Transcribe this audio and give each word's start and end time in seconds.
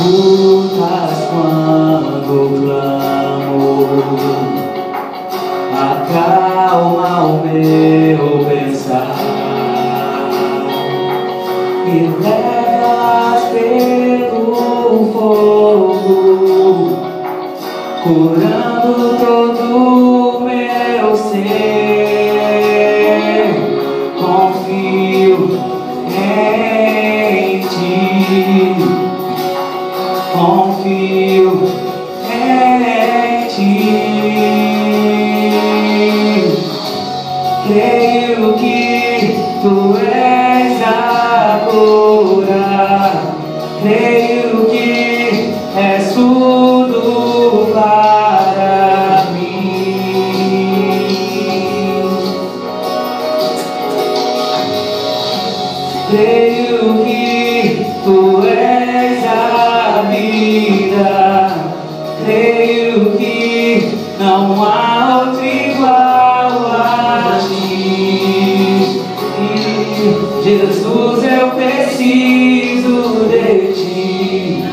escutas 0.00 1.28
quando 1.30 2.34
clamo, 2.60 3.86
acalma 5.76 7.12
o 7.26 7.28
meu 7.44 8.46
pensar. 8.46 9.14
E 11.86 11.92
levas 12.22 13.42
pelo 13.52 14.54
fogo, 15.12 16.00
curando 18.02 18.96
todo 19.18 20.09
em 32.32 33.48
ti. 33.48 33.74
Creio 37.66 38.52
que 38.54 38.80
tu 39.62 39.96
és 39.96 40.82
a 40.82 41.66
cura. 41.70 42.66
Creio 43.82 44.66
que 44.70 45.54
és 45.76 46.12
tudo 46.12 47.70
para 47.72 49.26
mim. 49.32 49.70
Creio 56.10 57.04
que 57.04 57.19
Jesus, 70.42 71.24
eu 71.24 71.50
preciso 71.50 73.28
de 73.28 73.72
ti. 73.72 74.64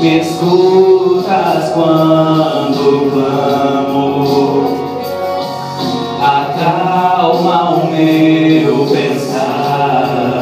Me 0.00 0.18
escutas 0.18 1.70
quando 1.72 3.10
clamo 3.12 4.84
acalma 6.20 7.70
o 7.70 7.90
meu 7.90 8.86
pensar, 8.86 10.40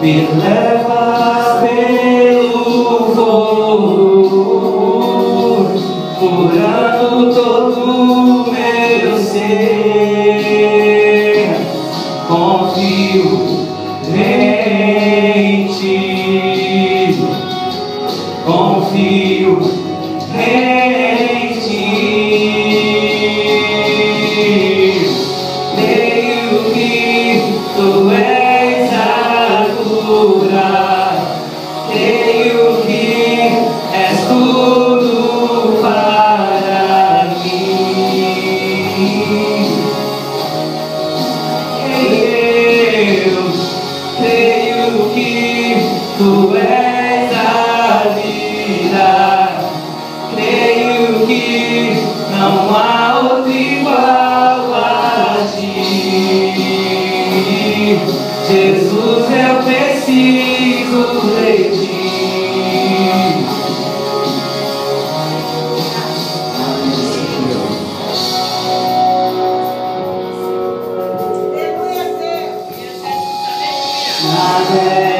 me 0.00 0.14
leva 0.26 1.60
pelo 1.60 3.14
fogo, 3.14 4.30
curando 6.18 7.34
todo. 7.34 8.39
Confio 12.28 13.24
em 14.14 15.66
ti, 15.66 17.18
confio 18.46 19.58
em 20.34 20.79
Tu 46.20 46.54
és 46.54 47.32
a 47.34 48.10
vida, 48.14 49.08
creio 50.34 51.26
que 51.26 51.96
não 52.30 52.76
há 52.76 53.20
outro 53.20 53.50
igual 53.50 54.74
a 54.74 55.38
ti. 55.50 55.72
Jesus, 58.46 59.30
eu 59.30 59.62
preciso 59.64 61.02
de 61.40 61.54
ti. 61.70 61.88
Amém. 74.28 75.19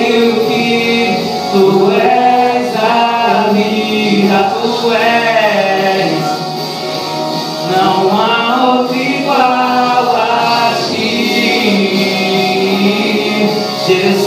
volunteers 13.91 14.20